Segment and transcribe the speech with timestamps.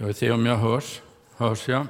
[0.00, 1.00] Ska vi se om jag hörs?
[1.36, 1.86] Hörs jag?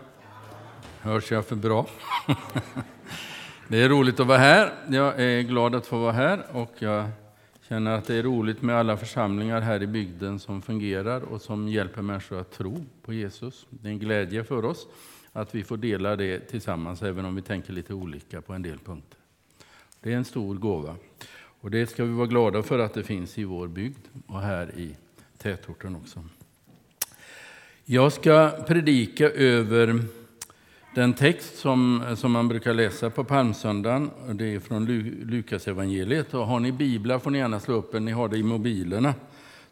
[1.00, 1.86] Hörs jag för bra?
[3.68, 4.72] Det är roligt att vara här.
[4.88, 7.10] Jag är glad att få vara här och jag
[7.68, 11.68] känner att det är roligt med alla församlingar här i bygden som fungerar och som
[11.68, 13.66] hjälper människor att tro på Jesus.
[13.70, 14.86] Det är en glädje för oss
[15.32, 18.78] att vi får dela det tillsammans, även om vi tänker lite olika på en del
[18.78, 19.18] punkter.
[20.00, 20.96] Det är en stor gåva.
[21.60, 24.78] Och det ska vi vara glada för att det finns i vår bygd och här
[24.78, 24.96] i
[25.38, 26.24] tätorten också.
[27.92, 30.00] Jag ska predika över
[30.94, 34.10] den text som, som man brukar läsa på palmsöndagen.
[34.32, 34.86] Det är från
[35.30, 36.34] Lukas evangeliet.
[36.34, 39.14] Och har ni biblar får ni gärna slå upp den, ni har det i mobilerna.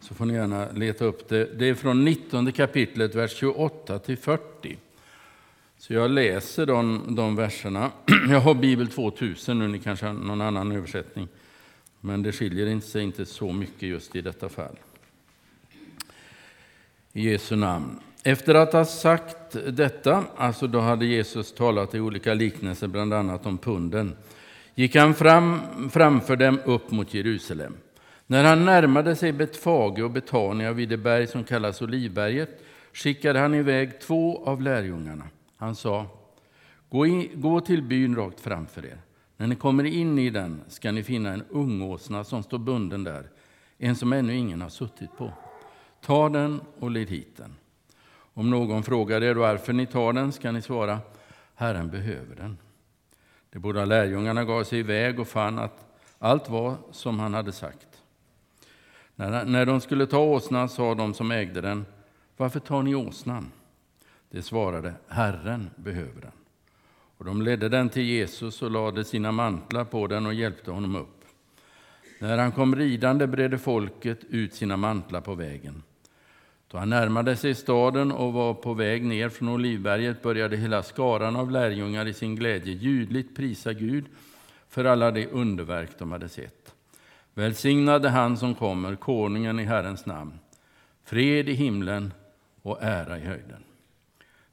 [0.00, 1.58] Så får ni gärna leta upp det.
[1.58, 4.76] Det är från 19 kapitlet, vers 28 till 40.
[5.78, 7.90] Så jag läser de, de verserna.
[8.30, 11.28] Jag har Bibel 2000 nu, ni kanske har någon annan översättning.
[12.00, 14.76] Men det skiljer sig inte så mycket just i detta fall.
[17.12, 18.00] I Jesu namn.
[18.28, 23.46] Efter att ha sagt detta, alltså då hade Jesus talat i olika liknelser, bland annat
[23.46, 24.16] om punden,
[24.74, 27.76] gick han fram, framför dem upp mot Jerusalem.
[28.26, 33.54] När han närmade sig Betfage och Betania vid det berg som kallas Olivberget skickade han
[33.54, 35.24] iväg två av lärjungarna.
[35.56, 36.06] Han sa,
[36.88, 38.98] gå, in, gå till byn rakt framför er.
[39.36, 43.30] När ni kommer in i den ska ni finna en ungåsna som står bunden där,
[43.78, 45.32] en som ännu ingen har suttit på.
[46.04, 47.54] Ta den och led hit den.
[48.38, 51.00] Om någon frågar er varför ni tar den ska ni svara,
[51.54, 52.58] Herren behöver den.
[53.50, 55.86] De båda lärjungarna gav sig iväg och fann att
[56.18, 58.02] allt var som han hade sagt.
[59.14, 61.86] När, när de skulle ta åsnan sa de som ägde den,
[62.36, 63.52] varför tar ni åsnan?
[64.30, 66.32] De svarade, Herren behöver den.
[67.16, 70.96] Och de ledde den till Jesus och lade sina mantlar på den och hjälpte honom
[70.96, 71.24] upp.
[72.18, 75.82] När han kom ridande bredde folket ut sina mantlar på vägen.
[76.70, 81.36] Då han närmade sig staden och var på väg ner från Olivberget började hela skaran
[81.36, 84.04] av lärjungar i sin glädje ljudligt prisa Gud
[84.68, 86.74] för alla de underverk de hade sett.
[87.34, 90.38] Välsignade han som kommer, konungen i Herrens namn.
[91.04, 92.12] Fred i himlen
[92.62, 93.64] och ära i höjden.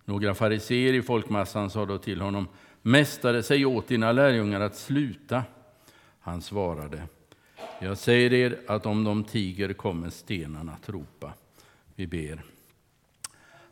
[0.06, 2.47] Några fariseer i folkmassan sa då till honom,
[2.81, 5.44] Mästare, säg åt dina lärjungar att sluta.
[6.19, 7.03] Han svarade,
[7.79, 11.34] jag säger er att om de tiger kommer stenarna att ropa.
[11.95, 12.44] Vi ber.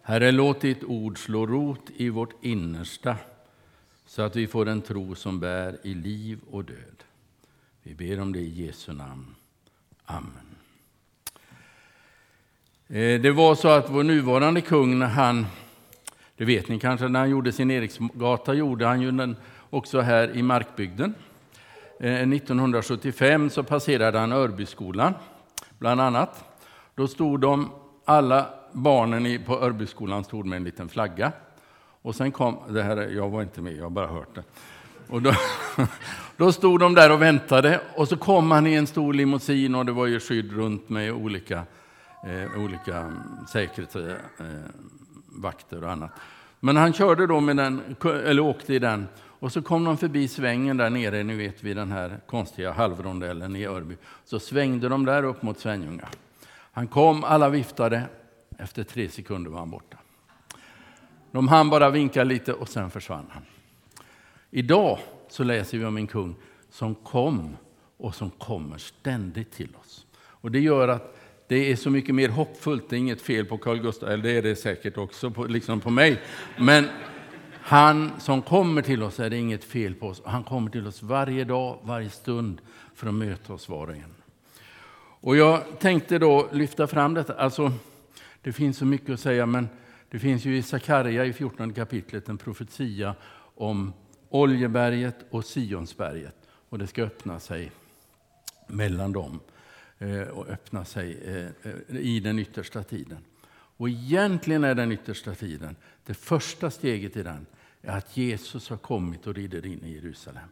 [0.01, 3.15] Herre, låt ditt ord slå rot i vårt innersta
[4.05, 7.03] så att vi får en tro som bär i liv och död.
[7.83, 9.35] Vi ber om det i Jesu namn.
[10.05, 10.55] Amen.
[12.87, 15.45] Eh, det var så att vår nuvarande kung, när han,
[16.37, 19.35] det vet ni kanske, när han gjorde sin Eriksgata gjorde han ju den
[19.69, 21.15] också här i Markbygden.
[21.99, 25.13] Eh, 1975 så passerade han Örbyskolan,
[25.79, 26.59] bland annat.
[26.95, 27.71] Då stod de
[28.05, 31.31] alla barnen på Örbyskolan stod med en liten flagga.
[32.01, 34.43] Och sen kom, det här, jag var inte med, jag har bara hört det.
[35.07, 35.33] Och då,
[36.37, 39.85] då stod de där och väntade och så kom han i en stor limousin och
[39.85, 41.63] det var ju skydd runt med olika,
[42.23, 43.13] eh, olika
[43.51, 46.11] säkerhetsvakter eh, och annat.
[46.59, 49.07] Men han körde då med den, eller åkte i den
[49.43, 53.55] och så kom de förbi svängen där nere, ni vet vid den här konstiga halvrondellen
[53.55, 53.97] i Örby.
[54.25, 56.07] Så svängde de där upp mot Svenljunga.
[56.75, 58.03] Han kom, alla viftade.
[58.59, 59.97] Efter tre sekunder var han borta.
[61.31, 63.43] De hann bara vinka lite och sen försvann han.
[64.51, 66.35] Idag så läser vi om en kung
[66.69, 67.57] som kom
[67.97, 70.05] och som kommer ständigt till oss.
[70.15, 71.17] Och Det gör att
[71.47, 72.89] det är så mycket mer hoppfullt.
[72.89, 75.79] Det är inget fel på Carl Gustaf, eller det är det säkert också på, liksom
[75.79, 76.21] på mig.
[76.57, 76.87] Men
[77.61, 80.21] han som kommer till oss är det inget fel på oss.
[80.25, 82.61] Han kommer till oss varje dag, varje stund
[82.95, 84.22] för att möta oss var och en.
[85.23, 87.33] Och jag tänkte då lyfta fram detta.
[87.33, 87.71] Alltså,
[88.41, 89.69] det finns så mycket att säga, men
[90.09, 93.15] det finns ju i Sakarja i 14 kapitlet en profetia
[93.55, 93.93] om
[94.29, 96.35] Oljeberget och Sionsberget.
[96.69, 97.71] Och det ska öppna sig
[98.67, 99.39] mellan dem
[99.99, 103.25] eh, och öppna sig eh, eh, i den yttersta tiden.
[103.77, 105.75] Och egentligen är den yttersta tiden,
[106.05, 107.45] det första steget i den,
[107.81, 110.49] är att Jesus har kommit och rider in i Jerusalem.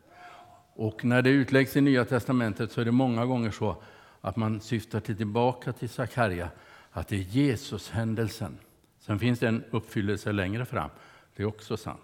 [0.74, 3.84] Och när det utläggs i Nya Testamentet så är det många gånger så
[4.22, 6.50] att man syftar till tillbaka till Sakarja,
[6.92, 8.58] att det är Jesus-händelsen.
[9.00, 10.90] Sen finns det en uppfyllelse längre fram,
[11.36, 12.02] det är också sant.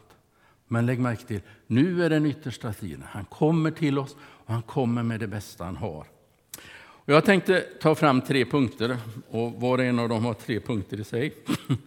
[0.67, 3.03] Men lägg märke till, nu är den yttersta tiden.
[3.09, 6.05] Han kommer till oss och han kommer med det bästa han har.
[7.07, 8.97] Och jag tänkte ta fram tre punkter
[9.29, 11.33] och var och en av dem har tre punkter i sig.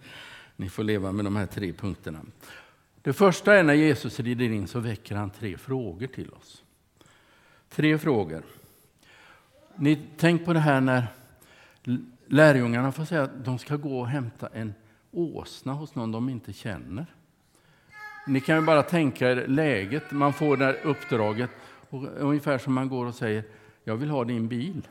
[0.55, 2.19] Ni får leva med de här tre punkterna.
[3.01, 6.63] Det första är när Jesus rider in så väcker han tre frågor till oss.
[7.69, 8.43] Tre frågor.
[9.81, 11.07] Ni, tänk på det här när
[12.27, 14.73] lärjungarna får säga att de ska gå och hämta en
[15.11, 17.05] åsna hos någon de inte känner.
[18.27, 20.11] Ni kan ju bara tänka er läget.
[20.11, 21.49] Man får det här uppdraget,
[21.89, 23.43] och ungefär som man går och säger
[23.83, 24.87] jag vill ha din bil.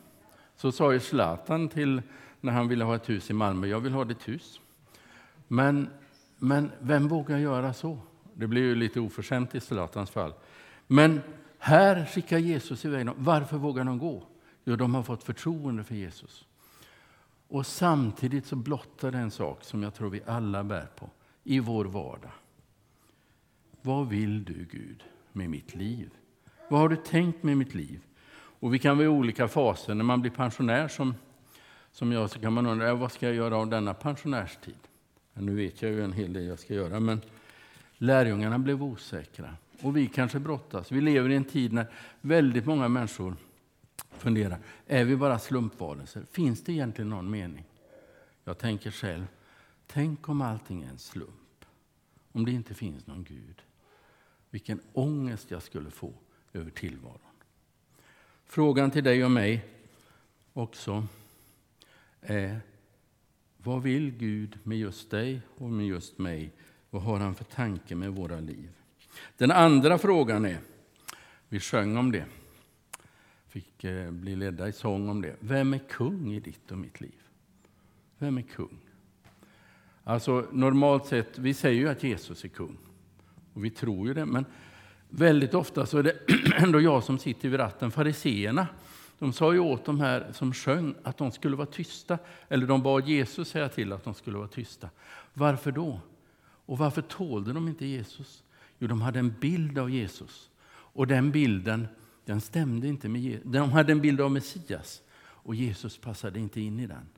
[0.56, 2.02] Så sa ju Zlatan till
[2.40, 4.60] när han ville ha ett hus i Malmö, jag vill ha ditt hus.
[5.48, 5.88] Men,
[6.38, 7.98] men vem vågar göra så?
[8.34, 10.32] Det blir ju lite oförskämt i Zlatans fall.
[10.86, 11.20] Men
[11.58, 13.14] här skickar Jesus iväg dem.
[13.18, 14.26] Varför vågar de gå?
[14.70, 16.46] Jo, de har fått förtroende för Jesus.
[17.48, 21.10] Och samtidigt så blottar det en sak som jag tror vi alla bär på
[21.44, 22.30] i vår vardag.
[23.82, 26.10] Vad vill du, Gud, med mitt liv?
[26.68, 28.00] Vad har du tänkt med mitt liv?
[28.32, 29.94] Och vi kan vara i olika faser.
[29.94, 31.14] När man blir pensionär som,
[31.92, 34.88] som jag så kan man undra vad ska jag göra av denna pensionärstid.
[35.34, 37.20] Ja, nu vet jag ju en hel del jag ska göra, men
[37.98, 39.56] lärjungarna blev osäkra.
[39.82, 40.92] Och vi kanske brottas.
[40.92, 41.86] Vi lever i en tid när
[42.20, 43.36] väldigt många människor
[44.20, 46.22] funderar, är vi bara slumpvarelser?
[46.30, 47.64] Finns det egentligen någon mening?
[48.44, 49.26] Jag tänker själv,
[49.86, 51.64] tänk om allting är en slump.
[52.32, 53.62] Om det inte finns någon Gud.
[54.50, 56.12] Vilken ångest jag skulle få
[56.52, 57.20] över tillvaron.
[58.44, 59.64] Frågan till dig och mig
[60.52, 61.06] också
[62.20, 62.60] är
[63.56, 66.52] vad vill Gud med just dig och med just mig?
[66.90, 68.70] Vad har han för tanke med våra liv?
[69.36, 70.58] Den andra frågan är,
[71.48, 72.26] vi sjöng om det,
[73.50, 75.36] fick eh, bli ledda i sång om det.
[75.40, 77.22] Vem är kung i ditt och mitt liv?
[78.18, 78.78] Vem är kung?
[80.04, 82.76] Alltså normalt sett, vi säger ju att Jesus är kung.
[83.54, 84.44] Och vi tror ju det, men
[85.08, 86.16] väldigt ofta så är det
[86.56, 87.90] ändå jag som sitter vid ratten.
[87.90, 88.66] Fariseerna,
[89.18, 92.18] de sa ju åt de här som sjöng att de skulle vara tysta.
[92.48, 94.90] Eller de bad Jesus säga till att de skulle vara tysta.
[95.34, 96.00] Varför då?
[96.42, 98.44] Och varför tålde de inte Jesus?
[98.78, 100.50] Jo, de hade en bild av Jesus.
[100.70, 101.88] Och den bilden
[102.24, 103.44] den stämde inte med Jesus.
[103.44, 107.08] De hade en bild av Messias och Jesus passade inte in i den.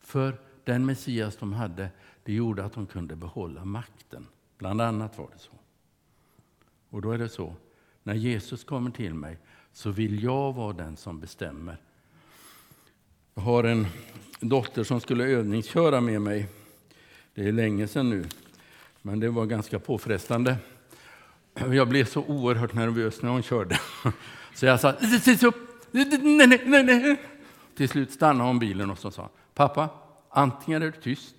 [0.00, 1.88] För den Messias de hade,
[2.24, 4.26] det gjorde att de kunde behålla makten.
[4.58, 5.52] Bland annat var det så.
[6.90, 7.54] Och då är det så,
[8.02, 9.38] när Jesus kommer till mig
[9.72, 11.76] så vill jag vara den som bestämmer.
[13.34, 13.86] Jag har en
[14.40, 16.48] dotter som skulle övningsköra med mig.
[17.34, 18.24] Det är länge sedan nu,
[19.02, 20.56] men det var ganska påfrestande.
[21.72, 23.80] Jag blev så oerhört nervös när hon körde.
[24.54, 25.56] Så jag sa upp.
[25.90, 27.20] Nej, nej, nej.
[27.74, 29.88] Till slut stannade hon bilen och så sa pappa,
[30.30, 31.34] antingen är du tyst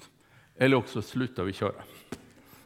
[0.55, 1.83] eller också slutar vi köra.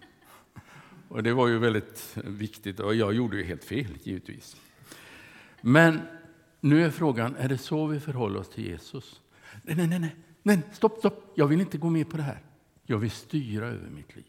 [1.07, 4.55] Och det var ju väldigt viktigt och jag gjorde ju helt fel givetvis.
[5.61, 6.01] Men
[6.61, 9.21] nu är frågan, är det så vi förhåller oss till Jesus?
[9.63, 12.39] Nej, nej, nej, nej, stopp, stopp, jag vill inte gå med på det här.
[12.83, 14.25] Jag vill styra över mitt liv.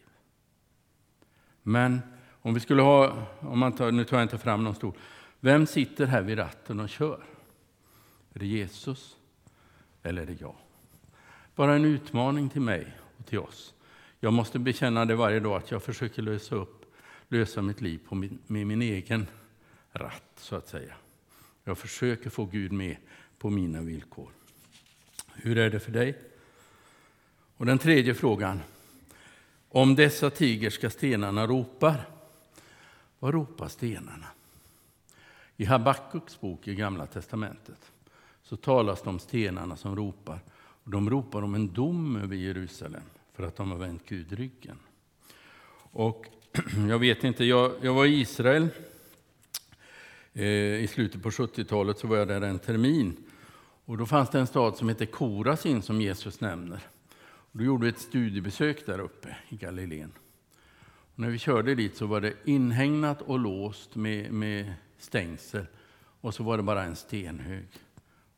[1.62, 2.00] Men
[2.48, 4.92] om vi skulle ha, om man tar, nu tar jag inte fram någon stol,
[5.40, 7.24] vem sitter här vid ratten och kör?
[8.34, 9.16] Är det Jesus
[10.02, 10.54] eller är det jag?
[11.54, 13.74] Bara en utmaning till mig och till oss.
[14.20, 16.94] Jag måste bekänna det varje dag att jag försöker lösa upp,
[17.28, 19.26] lösa mitt liv på min, med min egen
[19.92, 20.94] ratt, så att säga.
[21.64, 22.96] Jag försöker få Gud med
[23.38, 24.30] på mina villkor.
[25.34, 26.18] Hur är det för dig?
[27.56, 28.60] Och den tredje frågan.
[29.68, 32.17] Om dessa tigerska stenarna ropar,
[33.18, 34.26] vad ropar stenarna?
[35.56, 37.92] I Habakkuks bok i Gamla testamentet
[38.42, 40.40] så talas det om stenarna som ropar.
[40.56, 43.02] Och de ropar om en dom över Jerusalem
[43.34, 44.78] för att de har vänt Gud ryggen.
[45.90, 46.26] Och
[46.88, 48.68] jag vet inte, jag, jag var i Israel
[50.32, 50.46] eh,
[50.82, 53.16] i slutet på 70-talet, så var jag där en termin.
[53.84, 56.80] Och då fanns det en stad som heter Korasin som Jesus nämner.
[57.22, 60.12] Och då gjorde vi ett studiebesök där uppe i Galileen.
[61.18, 65.66] Och när vi körde dit så var det inhägnat och låst med, med stängsel
[66.20, 67.68] och så var det bara en stenhög.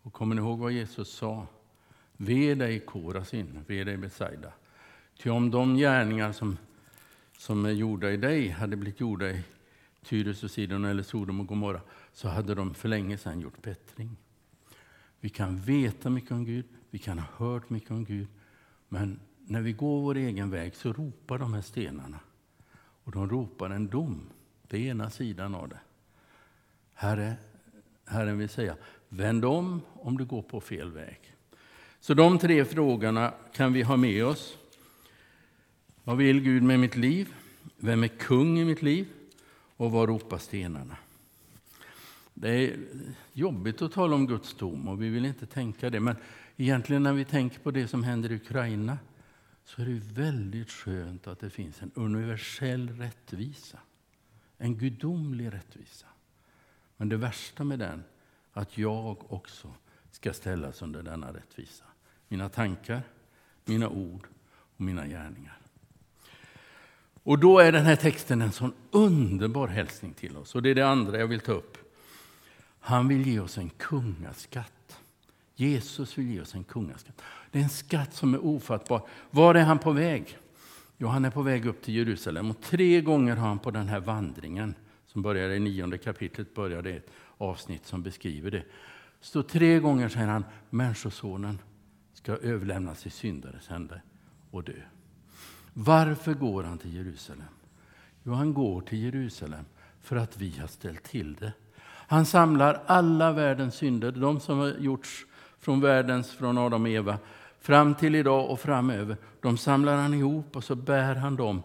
[0.02, 1.46] Och kommer ni ihåg vad Jesus sa?
[2.16, 4.52] Ve dig Korasin, ve dig Besaida.
[5.18, 6.56] Ty om de gärningar som,
[7.38, 9.42] som är gjorda i dig hade blivit gjorda i
[10.02, 11.80] Tyres och Sidon eller Sodom och Gomorra
[12.12, 14.16] så hade de för länge sedan gjort bättring.
[15.20, 18.28] Vi kan veta mycket om Gud, vi kan ha hört mycket om Gud,
[18.88, 22.20] men när vi går vår egen väg så ropar de här stenarna.
[23.04, 24.20] Och de ropar en dom,
[24.68, 25.80] det är ena sidan av det.
[26.94, 27.34] Herre,
[28.06, 28.76] Herren vill säga,
[29.08, 31.18] vänd om om du går på fel väg.
[32.00, 34.56] Så de tre frågorna kan vi ha med oss.
[36.04, 37.34] Vad vill Gud med mitt liv?
[37.76, 39.06] Vem är kung i mitt liv?
[39.76, 40.96] Och vad ropar stenarna?
[42.34, 42.76] Det är
[43.32, 46.00] jobbigt att tala om Guds dom och vi vill inte tänka det.
[46.00, 46.16] Men
[46.56, 48.98] egentligen när vi tänker på det som händer i Ukraina
[49.64, 53.78] så är det väldigt skönt att det finns en universell rättvisa.
[54.58, 56.06] En gudomlig rättvisa.
[56.96, 58.04] Men det värsta med den,
[58.52, 59.74] att jag också
[60.10, 61.84] ska ställas under denna rättvisa.
[62.28, 63.02] Mina tankar,
[63.64, 65.58] mina ord och mina gärningar.
[67.22, 70.54] Och då är den här texten en sån underbar hälsning till oss.
[70.54, 71.78] Och det är det andra jag vill ta upp.
[72.80, 74.72] Han vill ge oss en kungaskatt.
[75.60, 77.22] Jesus vill ge oss en kungaskatt.
[77.50, 79.06] Det är en skatt som är ofattbar.
[79.30, 80.38] Var är han på väg?
[80.98, 82.50] Jo, han är på väg upp till Jerusalem.
[82.50, 84.74] Och tre gånger har han på den här vandringen,
[85.06, 88.64] som börjar i nionde kapitlet, börjar det ett avsnitt som beskriver det.
[89.20, 91.58] Så tre gånger säger han, Människosonen
[92.12, 94.02] ska överlämnas i syndares händer
[94.50, 94.80] och dö.
[95.72, 97.48] Varför går han till Jerusalem?
[98.22, 99.64] Jo, han går till Jerusalem
[100.00, 101.52] för att vi har ställt till det.
[102.10, 105.26] Han samlar alla världens synder, de som har gjorts
[105.60, 107.18] från världens, från Adam och Eva,
[107.60, 109.16] fram till idag och framöver.
[109.40, 111.62] De samlar han ihop och så bär han dem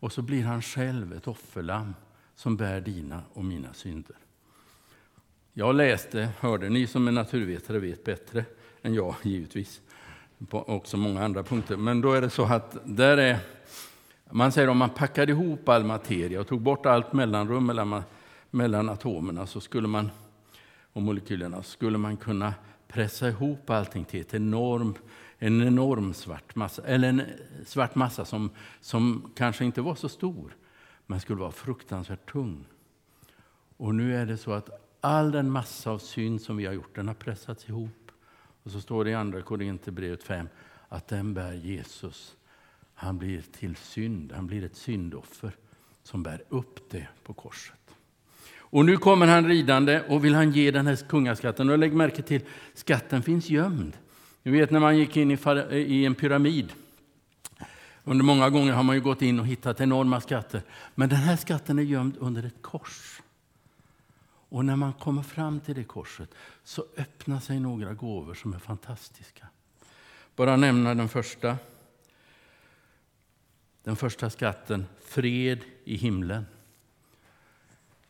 [0.00, 1.94] och så blir han själv ett offerlamm
[2.34, 4.16] som bär dina och mina synder.
[5.52, 8.44] Jag läste, hörde, ni som är naturvetare vet bättre
[8.82, 9.80] än jag givetvis,
[10.48, 11.76] på också många andra punkter.
[11.76, 13.38] Men då är det så att där är,
[14.30, 18.02] man säger om man packade ihop all materia och tog bort allt mellanrum mellan,
[18.50, 20.10] mellan atomerna så skulle man,
[20.92, 22.54] och molekylerna skulle man kunna
[22.94, 24.94] pressa ihop allting till ett enorm,
[25.38, 27.22] en enorm svart massa, eller en
[27.66, 30.56] svart massa som, som kanske inte var så stor,
[31.06, 32.64] men skulle vara fruktansvärt tung.
[33.76, 34.70] Och nu är det så att
[35.00, 38.12] all den massa av synd som vi har gjort, den har pressats ihop.
[38.62, 40.48] Och så står det i Andra Korinthierbrevet 5
[40.88, 42.36] att den bär Jesus.
[42.94, 45.52] Han blir till synd, han blir ett syndoffer
[46.02, 47.83] som bär upp det på korset.
[48.74, 51.70] Och nu kommer han ridande och vill han ge den här kungaskatten.
[51.70, 52.40] Och lägg märke till,
[52.74, 53.96] skatten finns gömd.
[54.42, 55.38] Ni vet när man gick in
[55.70, 56.72] i en pyramid.
[58.04, 60.62] Under många gånger har man ju gått in och hittat enorma skatter.
[60.94, 63.22] Men den här skatten är gömd under ett kors.
[64.48, 68.58] Och när man kommer fram till det korset så öppnar sig några gåvor som är
[68.58, 69.46] fantastiska.
[70.36, 71.56] Bara nämna den första.
[73.82, 76.46] Den första skatten, fred i himlen.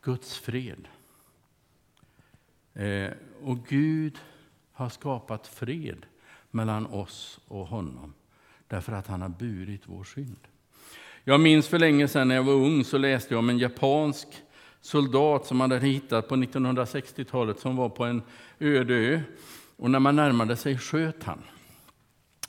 [0.04, 0.88] Guds fred.
[2.74, 3.10] Eh,
[3.42, 4.18] och Gud
[4.72, 6.06] har skapat fred
[6.50, 8.14] mellan oss och honom
[8.68, 10.48] därför att han har burit vår synd.
[11.24, 14.28] Jag minns för länge sedan när jag var ung så läste jag om en japansk
[14.80, 18.22] soldat som man hade hittat på 1960-talet som var på en
[18.58, 19.20] öde ö.
[19.76, 21.42] Och när man närmade sig sköt han.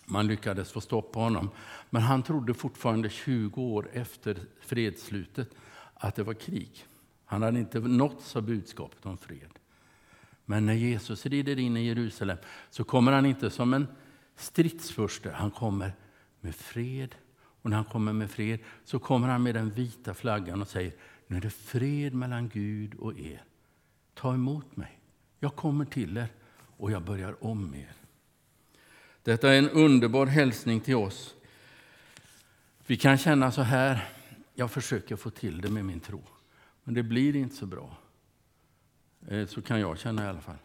[0.06, 1.50] Man lyckades få stopp på honom.
[1.90, 5.50] Men han trodde fortfarande 20 år efter fredsslutet
[5.94, 6.86] att det var krig.
[7.26, 9.60] Han hade inte nåtts av budskapet om fred.
[10.46, 12.38] Men när Jesus rider in i Jerusalem
[12.70, 13.88] så kommer han inte som en
[14.36, 15.32] stridsfurste.
[15.32, 15.94] Han kommer
[16.42, 17.16] med fred.
[17.62, 20.94] Och när han kommer med fred så kommer han med den vita flaggan och säger
[21.28, 23.44] nu är det fred mellan Gud och er.
[24.14, 25.00] Ta emot mig.
[25.40, 26.28] Jag kommer till er
[26.78, 27.94] och jag börjar om er.
[29.24, 31.36] Detta är en underbar hälsning till oss.
[32.86, 34.10] Vi kan känna så här,
[34.54, 36.24] jag försöker få till det med min tro.
[36.86, 37.98] Men det blir inte så bra.
[39.28, 40.58] Eh, så kan jag känna i alla fall.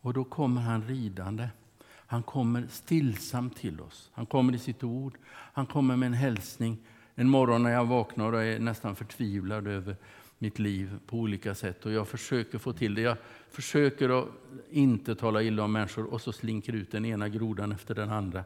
[0.00, 1.48] Och då kommer han ridande.
[1.88, 4.10] Han kommer stillsamt till oss.
[4.12, 5.18] Han kommer i sitt ord.
[5.28, 6.78] Han kommer med en hälsning.
[7.14, 9.96] En morgon när jag vaknar och är nästan förtvivlad över
[10.38, 11.86] mitt liv på olika sätt.
[11.86, 13.02] Och jag försöker få till det.
[13.02, 13.16] Jag
[13.50, 14.28] försöker att
[14.70, 18.44] inte tala illa om människor och så slinker ut den ena grodan efter den andra.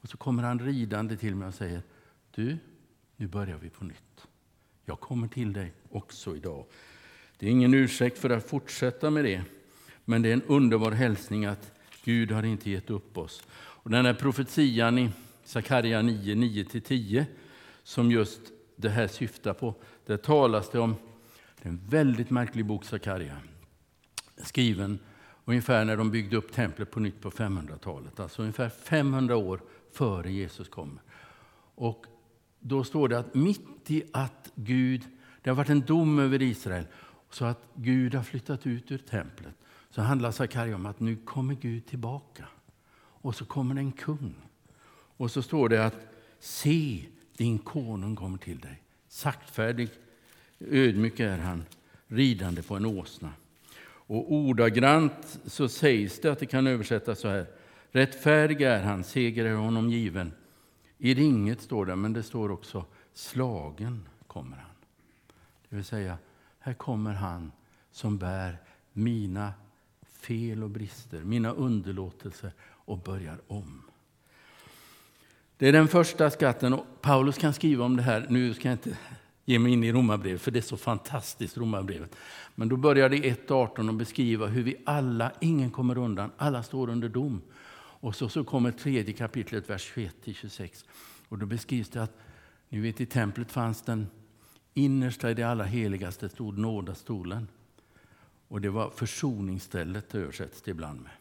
[0.00, 1.82] Och så kommer han ridande till mig och säger
[2.30, 2.58] Du,
[3.16, 4.28] nu börjar vi på nytt.
[4.84, 6.64] Jag kommer till dig också idag.
[7.38, 9.42] Det är ingen ursäkt för att fortsätta med det,
[10.04, 11.72] men det är en underbar hälsning att
[12.04, 13.42] Gud har inte gett upp oss.
[13.52, 15.10] Och den här profetian i
[15.44, 17.24] Sakarja 9, 9-10
[17.82, 18.40] som just
[18.76, 19.74] det här syftar på,
[20.06, 20.94] där talas det om
[21.62, 23.36] det är en väldigt märklig bok, Sakaria.
[24.36, 24.98] skriven
[25.44, 29.60] ungefär när de byggde upp templet på nytt på 500-talet, alltså ungefär 500 år
[29.92, 31.02] före Jesus kommer.
[31.74, 32.06] Och
[32.66, 35.02] då står det att mitt i att Gud,
[35.42, 36.86] det har varit en dom över Israel,
[37.30, 39.54] så att Gud har flyttat ut ur templet,
[39.90, 42.44] så handlar Sakarja om att nu kommer Gud tillbaka.
[42.96, 44.34] Och så kommer det en kung.
[45.16, 46.06] Och så står det att
[46.38, 47.04] se,
[47.36, 48.82] din konung kommer till dig.
[49.08, 49.88] Saktfärdig,
[50.60, 51.64] ödmjuk är han,
[52.06, 53.32] ridande på en åsna.
[54.06, 57.46] Och ordagrant så sägs det att det kan översättas så här.
[57.90, 60.32] Rättfärdig är han, seger är honom given.
[60.98, 64.70] I ringet står det, men det står också slagen kommer han.
[65.68, 66.18] Det vill säga,
[66.58, 67.52] här kommer han
[67.90, 68.58] som bär
[68.92, 69.52] mina
[70.10, 73.82] fel och brister, mina underlåtelser och börjar om.
[75.56, 76.72] Det är den första skatten.
[76.72, 78.26] Och Paulus kan skriva om det här.
[78.28, 78.96] Nu ska jag inte
[79.44, 82.16] ge mig in i Romarbrevet, för det är så fantastiskt, Romarbrevet.
[82.54, 86.62] Men då börjar det i 1.18 att beskriva hur vi alla, ingen kommer undan, alla
[86.62, 87.42] står under dom.
[88.04, 90.84] Och så, så kommer tredje kapitlet, vers 21-26.
[91.28, 92.18] Och då beskrivs det att
[92.68, 94.06] Ni vet, i templet fanns den
[94.74, 97.48] innersta i det allra heligaste stod nådastolen.
[98.48, 101.12] Och det var försoningsstället, översätts det ibland med.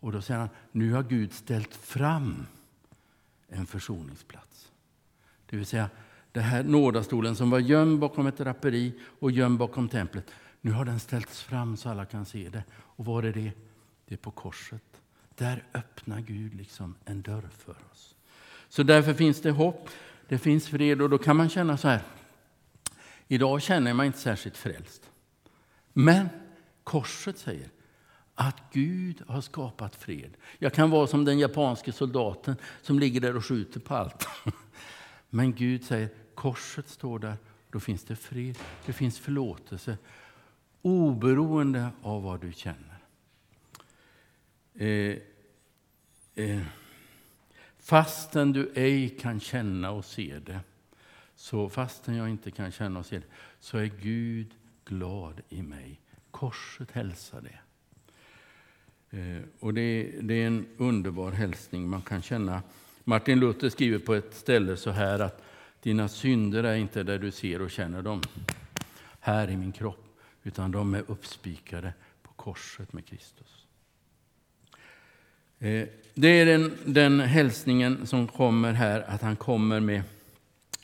[0.00, 2.46] Och då säger han, nu har Gud ställt fram
[3.48, 4.72] en försoningsplats.
[5.46, 5.90] Det vill säga,
[6.32, 10.30] det här nådastolen som var gömd bakom ett draperi och gömd bakom templet.
[10.60, 12.64] Nu har den ställts fram så alla kan se det.
[12.72, 13.52] Och var är det?
[14.04, 14.82] Det är på korset.
[15.38, 18.14] Där öppnar Gud liksom en dörr för oss.
[18.68, 19.88] Så därför finns det hopp,
[20.28, 22.02] det finns fred och då kan man känna så här.
[23.28, 25.10] Idag känner man inte särskilt frälst.
[25.92, 26.28] Men
[26.84, 27.68] korset säger
[28.34, 30.30] att Gud har skapat fred.
[30.58, 34.28] Jag kan vara som den japanske soldaten som ligger där och skjuter på allt.
[35.30, 37.36] Men Gud säger, korset står där,
[37.70, 39.98] då finns det fred, det finns förlåtelse.
[40.82, 42.97] Oberoende av vad du känner.
[44.80, 45.16] Eh,
[46.34, 46.60] eh,
[47.78, 50.60] fastän du ej kan känna och se det,
[51.34, 53.26] så fastän jag inte kan känna och se det,
[53.60, 54.54] så är Gud
[54.84, 56.00] glad i mig.
[56.30, 57.58] Korset hälsar det.
[59.18, 62.62] Eh, och det, det, är en underbar hälsning man kan känna.
[63.04, 65.42] Martin Luther skriver på ett ställe så här att
[65.82, 68.22] dina synder är inte där du ser och känner dem,
[69.20, 71.92] här i min kropp, utan de är uppspikade
[72.22, 73.57] på korset med Kristus.
[75.58, 80.02] Eh, det är den, den hälsningen som kommer här, att han kommer med,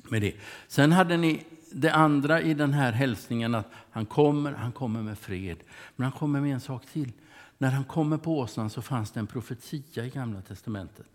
[0.02, 0.34] med det.
[0.68, 5.18] Sen hade ni det andra i den här hälsningen, att han kommer, han kommer med
[5.18, 5.56] fred.
[5.96, 7.12] Men han kommer med en sak till.
[7.58, 11.06] När han kommer på åsnan så fanns det en profetia i Gamla testamentet.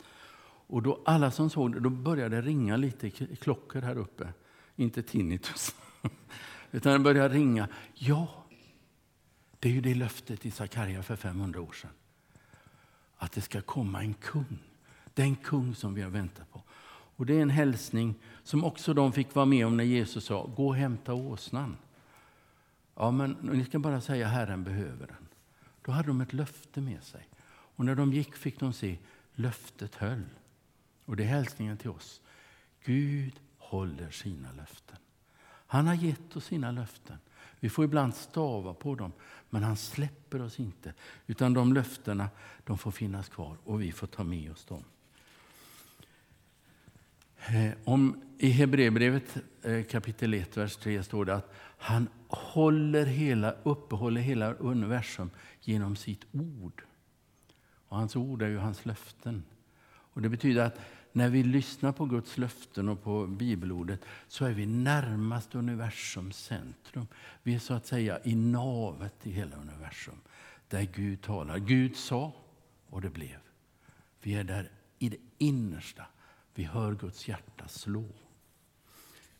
[0.67, 4.27] Och då alla som såg det, då började det ringa lite klockor här uppe.
[4.75, 5.75] Inte tinnitus,
[6.71, 7.67] utan det började ringa.
[7.93, 8.27] Ja,
[9.59, 11.91] det är ju det löftet i Sakarja för 500 år sedan.
[13.19, 14.59] Att det ska komma en kung.
[15.13, 16.61] Den kung som vi har väntat på.
[17.15, 20.45] Och Det är en hälsning som också de fick vara med om när Jesus sa
[20.55, 21.77] gå och hämta åsnan.
[22.95, 25.27] Ja, men ni ska bara säga Herren behöver den.
[25.85, 27.27] Då hade de ett löfte med sig.
[27.49, 28.97] Och när de gick fick de se
[29.33, 30.25] löftet höll.
[31.05, 32.21] Och det är hälsningen till oss.
[32.83, 34.97] Gud håller sina löften.
[35.67, 37.17] Han har gett oss sina löften.
[37.59, 39.11] Vi får ibland stava på dem,
[39.49, 40.93] men han släpper oss inte.
[41.27, 42.29] Utan de löftena
[42.63, 44.83] de får finnas kvar och vi får ta med oss dem.
[47.47, 53.55] Eh, om, I Hebreerbrevet eh, kapitel 1, vers 3 står det att han håller hela,
[53.63, 55.29] uppehåller hela universum
[55.61, 56.83] genom sitt ord.
[57.87, 59.43] Och hans ord är ju hans löften.
[59.89, 60.79] Och Det betyder att
[61.11, 67.07] när vi lyssnar på Guds löften och på bibelordet så är vi närmast universums centrum.
[67.43, 70.21] Vi är så att säga i navet i hela universum,
[70.67, 71.57] där Gud talar.
[71.57, 72.33] Gud sa
[72.89, 73.37] och det blev.
[74.21, 76.05] Vi är där i det innersta.
[76.53, 78.05] Vi hör Guds hjärta slå.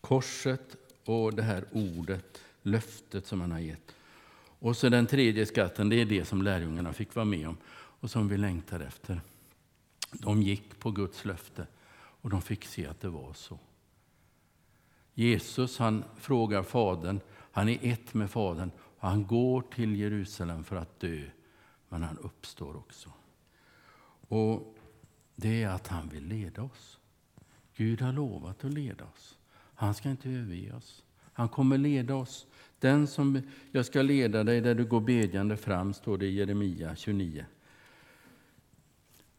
[0.02, 3.96] Korset och det här ordet, löftet som han har gett.
[4.60, 8.12] Och så den tredje skatten, det är det som lärjungarna fick vara med om och
[8.12, 9.22] som vi längtar efter.
[10.12, 11.68] De gick på Guds löfte
[12.22, 13.60] och de fick se att det var så.
[15.14, 17.20] Jesus han frågar Fadern,
[17.52, 21.26] han är ett med Fadern och han går till Jerusalem för att dö,
[21.90, 23.12] men han uppstår också.
[24.28, 24.76] Och
[25.36, 27.00] Det är att han vill leda oss.
[27.76, 29.38] Gud har lovat att leda oss.
[29.76, 31.04] Han ska inte överge oss.
[31.34, 32.48] Han kommer leda oss.
[32.80, 33.42] Den som
[33.72, 37.46] jag ska leda dig där du går bedjande fram, står det i Jeremia 29.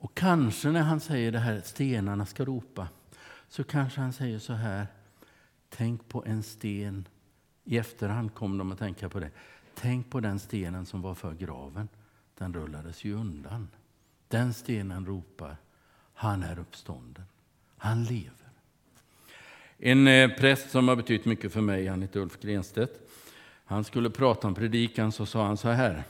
[0.01, 2.89] Och kanske när han säger det här, stenarna ska ropa,
[3.49, 4.87] så kanske han säger så här,
[5.69, 7.09] tänk på en sten.
[7.65, 9.31] I efterhand kom de att tänka på det.
[9.75, 11.89] Tänk på den stenen som var för graven.
[12.39, 13.69] Den rullades ju undan.
[14.29, 15.57] Den stenen ropar,
[16.15, 17.25] han är uppstånden.
[17.77, 18.49] Han lever.
[19.79, 23.11] En eh, präst som har betytt mycket för mig, han heter Ulf Grenstedt.
[23.65, 26.05] Han skulle prata om predikan, så sa han så här.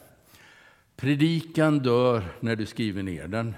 [0.97, 3.55] Predikan dör när du skriver ner den.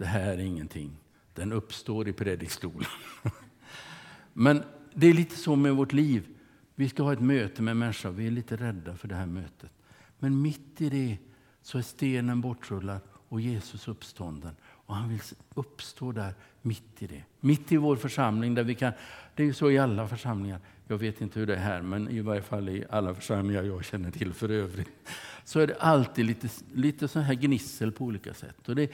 [0.00, 0.90] Det här är ingenting.
[1.34, 2.88] Den uppstår i predikstolen.
[4.32, 4.62] Men
[4.94, 6.28] det är lite så med vårt liv.
[6.74, 8.10] Vi ska ha ett möte med människor.
[8.10, 9.70] Vi är lite rädda för det här mötet.
[10.18, 11.18] Men mitt i det
[11.62, 14.56] så är stenen bortrullad och Jesus uppstånden.
[14.62, 15.20] Och han vill
[15.54, 17.24] uppstå där mitt i det.
[17.40, 18.54] Mitt i vår församling.
[18.54, 18.92] där vi kan,
[19.34, 20.60] Det är ju så i alla församlingar.
[20.86, 23.84] Jag vet inte hur det är här, men i varje fall i alla församlingar jag
[23.84, 25.08] känner till för övrigt.
[25.44, 28.68] Så är det alltid lite, lite så här gnissel på olika sätt.
[28.68, 28.90] Och det,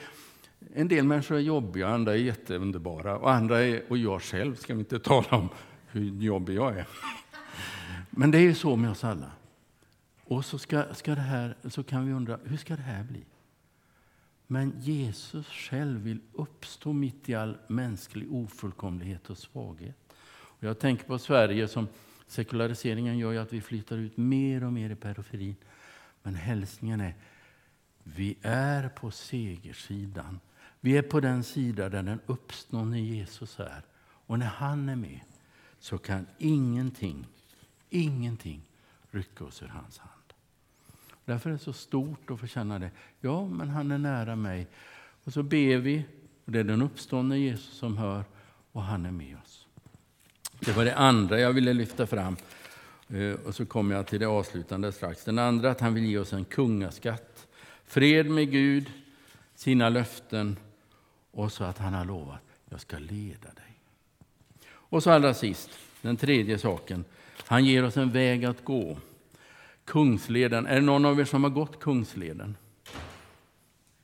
[0.73, 3.17] en del människor är jobbiga, andra är jätteunderbara.
[3.17, 5.49] Och, andra är, och jag själv ska vi inte tala om
[5.87, 6.87] hur jobbig jag är.
[8.09, 9.31] Men det är ju så med oss alla.
[10.23, 13.25] Och så, ska, ska det här, så kan vi undra, hur ska det här bli?
[14.47, 19.97] Men Jesus själv vill uppstå mitt i all mänsklig ofullkomlighet och svaghet.
[20.29, 21.87] Och jag tänker på Sverige som
[22.27, 25.55] sekulariseringen gör ju att vi flyttar ut mer och mer i periferin.
[26.23, 27.15] Men hälsningen är,
[28.03, 30.39] vi är på segersidan.
[30.81, 33.81] Vi är på den sida där den uppståndne Jesus är.
[33.99, 35.19] Och när han är med
[35.79, 37.25] så kan ingenting,
[37.89, 38.61] ingenting
[39.11, 40.11] rycka oss ur hans hand.
[41.25, 42.91] Därför är det så stort att få känna det.
[43.19, 44.67] Ja, men han är nära mig.
[45.23, 46.05] Och så ber vi,
[46.45, 48.23] och det är den uppståndne Jesus som hör,
[48.71, 49.67] och han är med oss.
[50.59, 52.35] Det var det andra jag ville lyfta fram.
[53.07, 55.23] Eh, och så kommer jag till det avslutande strax.
[55.23, 57.47] Den andra att han vill ge oss en kungaskatt.
[57.85, 58.91] Fred med Gud,
[59.55, 60.57] sina löften
[61.37, 63.79] och så att han har lovat, jag ska leda dig.
[64.69, 65.69] Och så allra sist,
[66.01, 67.05] den tredje saken.
[67.45, 68.97] Han ger oss en väg att gå.
[69.85, 70.65] Kungsleden.
[70.65, 72.57] Är det någon av er som har gått Kungsleden?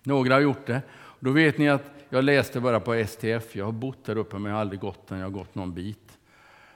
[0.04, 0.82] Några har gjort det.
[1.20, 3.56] Då vet ni att jag läste bara på STF.
[3.56, 5.18] Jag har bott där uppe men jag har aldrig gått den.
[5.18, 6.18] Jag har gått någon bit.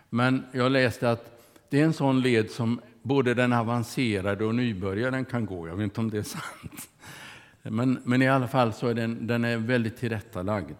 [0.09, 5.25] Men jag läste att det är en sån led som både den avancerade och nybörjaren
[5.25, 5.67] kan gå.
[5.67, 6.89] Jag vet inte om det är sant.
[7.69, 10.77] Men, men i alla fall så är den, den är väldigt tillrättalagd.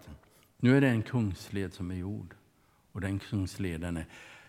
[0.56, 2.34] Nu är det en kungsled som är gjord.
[2.92, 4.06] Och den kungsleden är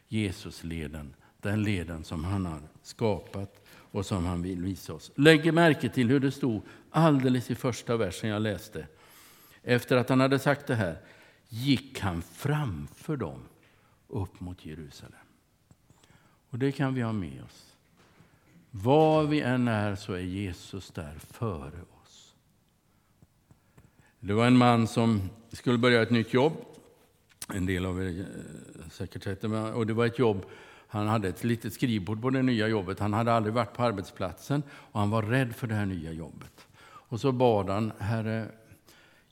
[0.08, 1.14] Jesusleden.
[1.42, 5.12] Den leden som han har skapat och som han vill visa oss.
[5.16, 8.88] Lägg märke till hur det stod alldeles i första versen jag läste.
[9.64, 10.98] Efter att han hade sagt det här
[11.50, 13.42] gick han framför dem
[14.08, 15.20] upp mot Jerusalem.
[16.50, 17.76] Och det kan vi ha med oss.
[18.72, 21.99] Var vi än är så är Jesus där före oss.
[24.20, 26.54] Det var en man som skulle börja ett nytt jobb.
[27.54, 29.48] En del av er eh, säkert sett det.
[29.48, 30.46] Och det var ett jobb
[30.92, 33.00] han hade ett litet skrivbord på det nya jobbet.
[33.00, 36.68] Han hade aldrig varit på arbetsplatsen och han var rädd för det här nya jobbet.
[36.82, 38.46] Och så bad han, Herre,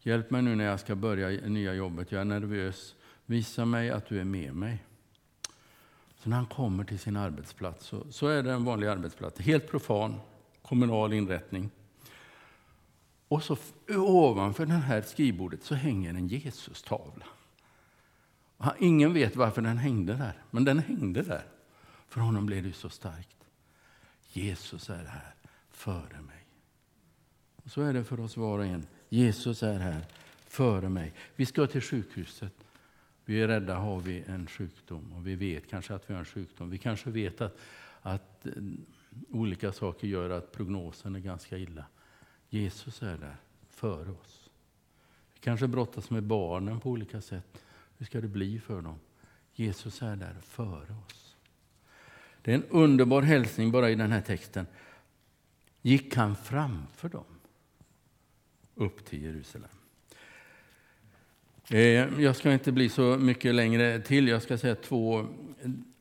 [0.02, 2.12] hjälp mig nu när jag ska börja det nya jobbet.
[2.12, 2.96] Jag är nervös.
[3.26, 4.84] Visa mig att du är med mig.
[6.24, 9.72] Så när han kommer till sin arbetsplats så, så är det en vanlig arbetsplats, helt
[9.72, 10.16] profan,
[10.62, 11.70] kommunal inrättning.
[13.28, 13.58] Och så
[13.90, 17.26] ovanför det här skrivbordet så hänger en Jesus-tavla.
[18.80, 21.46] Ingen vet varför den hängde där, men den hängde där.
[22.08, 23.38] För honom blev det så starkt.
[24.34, 25.36] Jesus är här
[25.72, 26.46] före mig.
[27.56, 28.88] Och så är det för oss var och en.
[29.10, 30.06] Jesus är här
[30.48, 31.14] före mig.
[31.36, 32.54] Vi ska till sjukhuset.
[33.26, 35.14] Vi är rädda, har vi en sjukdom?
[35.14, 36.70] Och vi vet kanske att vi har en sjukdom.
[36.70, 37.58] Vi kanske vet att,
[38.02, 38.52] att eh,
[39.30, 41.86] olika saker gör att prognosen är ganska illa.
[42.50, 43.36] Jesus är där
[43.70, 44.50] före oss.
[45.34, 47.64] Vi kanske brottas med barnen på olika sätt.
[47.98, 49.00] Hur ska det bli för dem?
[49.54, 51.36] Jesus är där före oss.
[52.42, 54.68] Det är en underbar hälsning bara i den här texten.
[55.82, 57.26] Gick han framför dem
[58.76, 59.70] upp till Jerusalem?
[61.70, 64.28] Eh, jag ska inte bli så mycket längre till.
[64.28, 65.28] Jag ska säga två.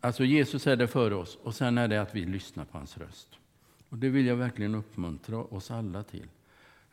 [0.01, 2.99] Alltså Jesus är där före oss och sen är det att vi lyssnar på hans
[2.99, 3.29] röst.
[3.89, 6.29] Och Det vill jag verkligen uppmuntra oss alla till.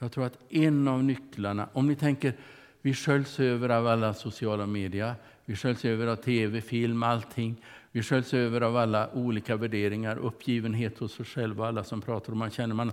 [0.03, 2.33] Jag tror att en av nycklarna, om ni tänker
[2.81, 5.15] vi sköljs över av alla sociala medier.
[5.45, 7.55] Vi sköljs över av tv, film, allting.
[7.91, 11.67] Vi sköljs över av alla olika värderingar, uppgivenhet hos oss själva.
[11.67, 12.91] Alla som pratar och man känner man...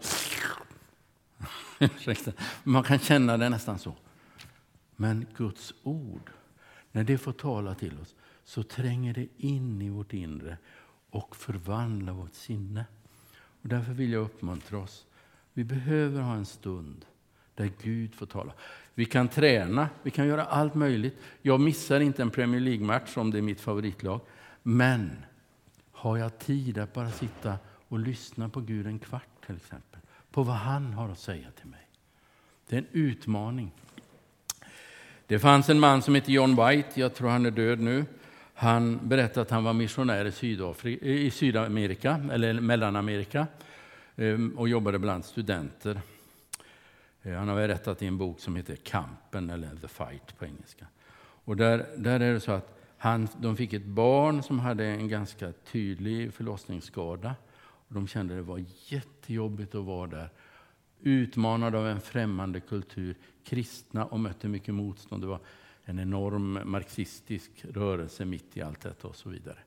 [2.63, 3.95] man kan känna det nästan så.
[4.97, 6.31] Men Guds ord,
[6.93, 10.57] när det får tala till oss, så tränger det in i vårt inre
[11.11, 12.85] och förvandlar vårt sinne.
[13.63, 15.07] Och därför vill jag uppmuntra oss.
[15.53, 17.05] Vi behöver ha en stund
[17.55, 18.53] där Gud får tala.
[18.95, 21.19] Vi kan träna, vi kan göra allt möjligt.
[21.43, 24.21] Jag missar inte en Premier League-match om det är mitt favoritlag.
[24.63, 25.25] Men
[25.93, 27.55] har jag tid att bara sitta
[27.89, 31.67] och lyssna på Gud en kvart till exempel, på vad han har att säga till
[31.67, 31.87] mig.
[32.69, 33.73] Det är en utmaning.
[35.27, 38.05] Det fanns en man som hette John White, jag tror han är död nu.
[38.55, 43.47] Han berättade att han var missionär i, Sydafrika, i Sydamerika, eller Mellanamerika,
[44.21, 46.01] Ehm, och jobbade bland studenter.
[47.23, 50.87] Eh, han har berättat i en bok som heter Kampen, eller The Fight på engelska.
[51.45, 55.09] Och där, där är det så att han, de fick ett barn som hade en
[55.09, 57.35] ganska tydlig förlossningsskada.
[57.61, 60.31] Och de kände att det var jättejobbigt att vara där.
[61.01, 65.23] utmanade av en främmande kultur, kristna och mötte mycket motstånd.
[65.23, 65.41] Det var
[65.85, 69.59] en enorm marxistisk rörelse mitt i allt detta och så vidare.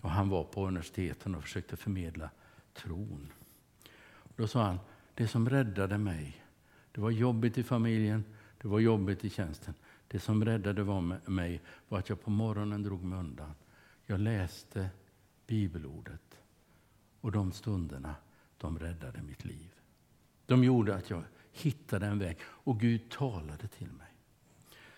[0.00, 2.30] Och han var på universiteten och försökte förmedla
[2.74, 3.32] tron.
[4.36, 4.78] Då sa han,
[5.14, 6.44] det som räddade mig
[6.92, 8.24] det var jobbigt i familjen,
[8.62, 9.74] det var jobbigt i tjänsten.
[10.08, 13.54] Det som räddade var mig var att jag på morgonen drog mig undan.
[14.06, 14.88] Jag läste
[15.46, 16.38] bibelordet
[17.20, 18.14] och de stunderna
[18.58, 19.70] de räddade mitt liv.
[20.46, 24.12] De gjorde att jag hittade en väg och Gud talade till mig.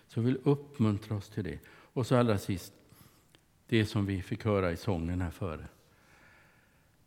[0.08, 1.58] Så jag vill uppmuntra oss till det.
[1.68, 2.72] Och så allra sist,
[3.66, 5.68] Det som vi fick höra i sången här före.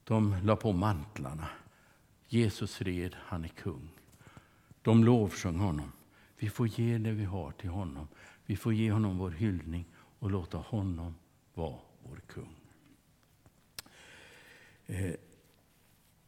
[0.04, 1.48] De la på mantlarna.
[2.30, 3.90] Jesus red, han är kung.
[4.82, 5.92] De lovsjöng honom.
[6.38, 8.08] Vi får ge det vi har till honom.
[8.46, 9.86] Vi får ge honom vår hyllning
[10.20, 11.16] och låta honom
[11.54, 12.56] vara vår kung.
[14.86, 15.16] Eh,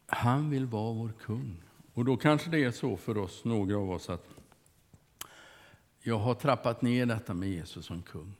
[0.05, 1.63] han vill vara vår kung.
[1.93, 4.27] Och då kanske det är så för oss, några av oss, att
[5.99, 8.35] jag har trappat ner detta med Jesus som kung.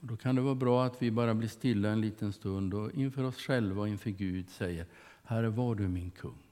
[0.00, 2.92] Och då kan det vara bra att vi bara blir stilla en liten stund och
[2.92, 4.86] inför oss själva och inför Gud säger
[5.30, 6.42] Herre, var du min kung.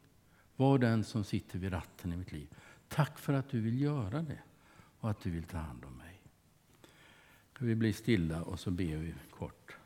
[0.56, 2.48] Var den som sitter vid ratten i mitt liv.
[2.88, 4.38] Tack för att du vill göra det
[5.00, 6.20] och att du vill ta hand om mig.
[7.58, 9.76] Vi blir stilla och så ber vi kort.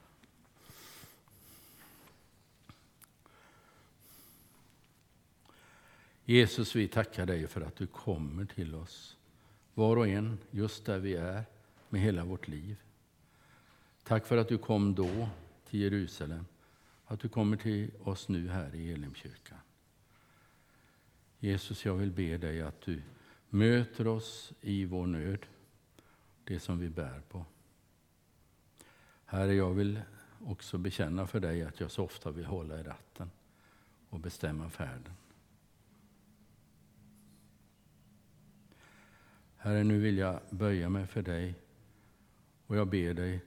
[6.24, 9.16] Jesus, vi tackar dig för att du kommer till oss,
[9.74, 11.44] var och en, just där vi är,
[11.88, 12.76] med hela vårt liv.
[14.02, 15.28] Tack för att du kom då
[15.70, 16.44] till Jerusalem,
[17.12, 19.59] att du kommer till oss nu här i Elimkyrkan.
[21.38, 23.03] Jesus, jag vill be dig att du
[23.48, 25.46] möter oss i vår nöd,
[26.44, 27.44] det som vi bär på.
[29.25, 30.03] Herre, jag vill
[30.40, 33.31] också bekänna för dig att jag så ofta vill hålla i ratten
[34.09, 35.14] och bestämma färden.
[39.57, 41.55] Herre, nu vill jag böja mig för dig
[42.66, 43.44] och jag ber dig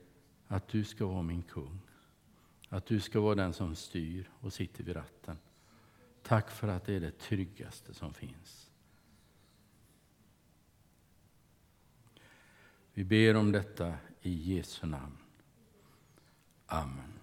[0.48, 1.80] att du ska vara min kung.
[2.76, 5.38] Att du ska vara den som styr och sitter vid ratten.
[6.24, 8.72] Tack för att det är det tryggaste som finns.
[12.94, 15.18] Vi ber om detta i Jesu namn.
[16.66, 17.15] Amen.